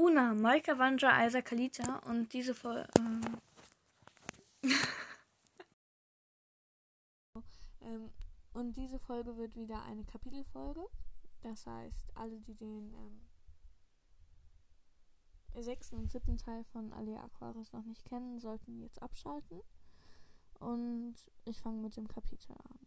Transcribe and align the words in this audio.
Una, 0.00 0.32
Malka 0.32 0.78
Wanja, 0.78 1.26
Isa 1.26 1.42
Kalita 1.42 1.98
und 2.06 2.32
diese 2.32 2.54
Folge. 2.54 2.86
Ähm, 3.00 3.20
ähm, 7.80 8.12
und 8.52 8.76
diese 8.76 9.00
Folge 9.00 9.36
wird 9.36 9.56
wieder 9.56 9.82
eine 9.82 10.04
Kapitelfolge. 10.04 10.86
Das 11.42 11.66
heißt, 11.66 12.16
alle, 12.16 12.38
die 12.38 12.54
den 12.54 12.94
ähm, 12.94 13.20
sechsten 15.60 15.96
und 15.96 16.08
siebten 16.08 16.38
Teil 16.38 16.62
von 16.72 16.92
Alea 16.92 17.24
Aquarius 17.24 17.72
noch 17.72 17.84
nicht 17.84 18.04
kennen, 18.04 18.38
sollten 18.38 18.80
jetzt 18.80 19.02
abschalten. 19.02 19.62
Und 20.60 21.16
ich 21.44 21.60
fange 21.60 21.82
mit 21.82 21.96
dem 21.96 22.06
Kapitel 22.06 22.52
an. 22.52 22.78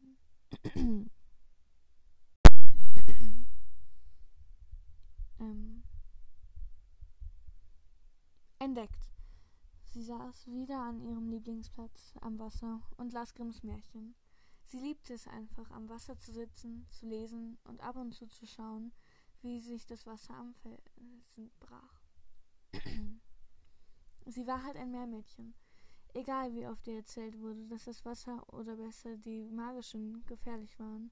ähm, 5.39 5.83
entdeckt. 8.61 9.09
Sie 9.85 10.03
saß 10.03 10.45
wieder 10.47 10.79
an 10.79 11.01
ihrem 11.01 11.27
Lieblingsplatz 11.29 12.13
am 12.21 12.37
Wasser 12.37 12.79
und 12.97 13.11
las 13.11 13.33
Grimms 13.33 13.63
Märchen. 13.63 14.13
Sie 14.65 14.79
liebte 14.79 15.15
es 15.15 15.27
einfach, 15.27 15.71
am 15.71 15.89
Wasser 15.89 16.17
zu 16.19 16.31
sitzen, 16.31 16.85
zu 16.91 17.07
lesen 17.07 17.57
und 17.63 17.81
ab 17.81 17.95
und 17.95 18.13
zu 18.13 18.27
zu 18.27 18.45
schauen, 18.45 18.93
wie 19.41 19.59
sich 19.59 19.87
das 19.87 20.05
Wasser 20.05 20.35
am 20.35 20.53
Felsen 20.53 21.51
brach. 21.59 22.03
Sie 24.27 24.45
war 24.45 24.63
halt 24.63 24.77
ein 24.77 24.91
Meermädchen. 24.91 25.55
Egal 26.13 26.53
wie 26.53 26.67
oft 26.67 26.87
ihr 26.87 26.97
erzählt 26.97 27.39
wurde, 27.39 27.65
dass 27.67 27.85
das 27.85 28.05
Wasser 28.05 28.47
oder 28.53 28.75
besser 28.75 29.17
die 29.17 29.49
magischen 29.49 30.23
gefährlich 30.27 30.77
waren. 30.77 31.09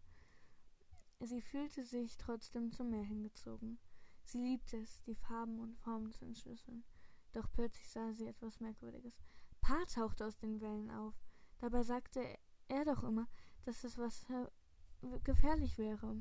Sie 1.20 1.42
fühlte 1.42 1.84
sich 1.84 2.16
trotzdem 2.18 2.72
zum 2.72 2.92
Meer 2.92 3.04
hingezogen. 3.04 3.80
Sie 4.24 4.38
liebte 4.38 4.78
es, 4.78 5.02
die 5.02 5.16
Farben 5.16 5.60
und 5.60 5.76
Formen 5.80 6.12
zu 6.12 6.26
entschlüsseln. 6.26 6.84
Doch 7.34 7.52
plötzlich 7.52 7.90
sah 7.90 8.12
sie 8.14 8.28
etwas 8.28 8.60
Merkwürdiges. 8.60 9.14
Pa 9.62 9.86
tauchte 9.86 10.26
aus 10.26 10.38
den 10.38 10.62
Wellen 10.62 10.90
auf. 10.90 11.14
Dabei 11.60 11.84
sagte 11.84 12.22
er 12.68 12.86
doch 12.86 13.04
immer, 13.04 13.28
dass 13.66 13.82
das 13.82 13.98
Wasser 13.98 14.52
gefährlich 15.24 15.78
wäre. 15.78 16.16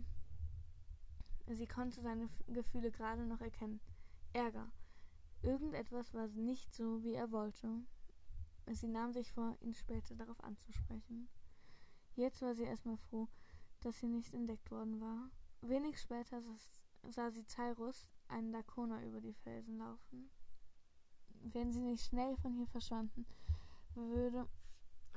Sie 1.46 1.66
konnte 1.66 2.00
seine 2.02 2.28
Gefühle 2.46 2.90
gerade 2.90 3.24
noch 3.24 3.40
erkennen. 3.40 3.80
Ärger. 4.32 4.70
Irgendetwas 5.42 6.12
war 6.12 6.28
nicht 6.28 6.74
so, 6.74 7.02
wie 7.02 7.14
er 7.14 7.30
wollte. 7.30 7.84
Sie 8.70 8.88
nahm 8.88 9.12
sich 9.12 9.32
vor, 9.32 9.56
ihn 9.60 9.72
später 9.72 10.14
darauf 10.14 10.42
anzusprechen. 10.44 11.28
Jetzt 12.16 12.42
war 12.42 12.54
sie 12.54 12.64
erstmal 12.64 12.98
froh, 12.98 13.28
dass 13.80 13.98
sie 14.00 14.08
nicht 14.08 14.34
entdeckt 14.34 14.70
worden 14.70 15.00
war. 15.00 15.30
Wenig 15.62 15.98
später 15.98 16.42
sah 17.08 17.30
sie 17.30 17.46
Cyrus, 17.46 18.06
einen 18.26 18.52
Dakona, 18.52 19.02
über 19.04 19.20
die 19.20 19.32
Felsen 19.32 19.78
laufen. 19.78 20.30
Wenn 21.42 21.72
sie 21.72 21.80
nicht 21.80 22.04
schnell 22.04 22.36
von 22.36 22.54
hier 22.54 22.66
verschwanden, 22.66 23.26
würde 23.94 24.48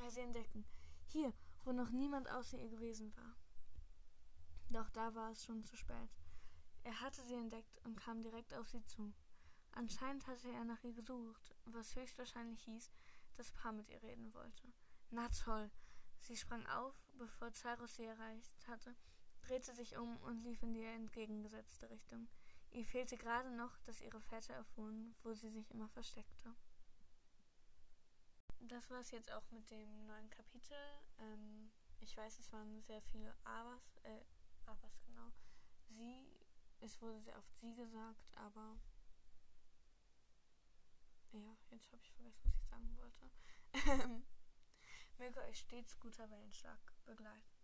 er 0.01 0.11
sie 0.11 0.21
entdecken. 0.21 0.65
Hier, 1.07 1.33
wo 1.63 1.71
noch 1.71 1.89
niemand 1.89 2.29
außer 2.29 2.57
ihr 2.57 2.69
gewesen 2.69 3.15
war. 3.15 3.35
Doch 4.69 4.89
da 4.91 5.13
war 5.13 5.31
es 5.31 5.43
schon 5.43 5.63
zu 5.63 5.75
spät. 5.75 6.09
Er 6.83 6.99
hatte 7.01 7.21
sie 7.23 7.35
entdeckt 7.35 7.79
und 7.85 7.95
kam 7.95 8.21
direkt 8.21 8.53
auf 8.53 8.67
sie 8.69 8.83
zu. 8.85 9.13
Anscheinend 9.73 10.25
hatte 10.27 10.49
er 10.49 10.65
nach 10.65 10.83
ihr 10.83 10.93
gesucht, 10.93 11.55
was 11.65 11.95
höchstwahrscheinlich 11.95 12.63
hieß, 12.63 12.91
dass 13.35 13.51
Pa 13.51 13.71
mit 13.71 13.89
ihr 13.89 14.01
reden 14.01 14.33
wollte. 14.33 14.71
Na 15.09 15.27
toll! 15.29 15.69
Sie 16.19 16.37
sprang 16.37 16.65
auf, 16.67 16.95
bevor 17.17 17.51
Cyrus 17.51 17.95
sie 17.95 18.05
erreicht 18.05 18.67
hatte, 18.67 18.95
drehte 19.41 19.73
sich 19.73 19.97
um 19.97 20.17
und 20.17 20.43
lief 20.43 20.61
in 20.61 20.73
die 20.73 20.83
entgegengesetzte 20.83 21.89
Richtung. 21.89 22.27
Ihr 22.71 22.85
fehlte 22.85 23.17
gerade 23.17 23.51
noch, 23.51 23.77
dass 23.79 24.01
ihre 24.01 24.21
Väter 24.21 24.53
erfuhren, 24.53 25.13
wo 25.23 25.33
sie 25.33 25.49
sich 25.49 25.69
immer 25.71 25.89
versteckte. 25.89 26.55
Das 28.59 28.89
war 28.89 29.01
es 29.01 29.11
jetzt 29.11 29.31
auch 29.31 29.49
mit 29.51 29.69
dem 29.69 30.05
neuen 30.05 30.29
Kapitel. 30.29 30.77
Ähm, 31.19 31.71
ich 31.99 32.15
weiß, 32.15 32.39
es 32.39 32.51
waren 32.53 32.81
sehr 32.83 33.01
viele 33.01 33.35
Abers, 33.43 33.97
äh, 34.03 34.23
Abers 34.65 35.01
genau. 35.05 35.31
Sie, 35.89 36.25
es 36.79 37.01
wurde 37.01 37.19
sehr 37.21 37.37
oft 37.37 37.59
sie 37.59 37.75
gesagt, 37.75 38.37
aber 38.37 38.77
ja, 41.33 41.57
jetzt 41.71 41.91
habe 41.91 42.01
ich 42.01 42.11
vergessen, 42.11 42.43
was 42.45 42.55
ich 42.55 42.69
sagen 42.69 42.97
wollte. 42.97 43.29
Möge 45.17 45.41
euch 45.41 45.59
stets 45.59 45.99
guter 45.99 46.29
Wellenschlag 46.29 46.79
begleiten. 47.05 47.60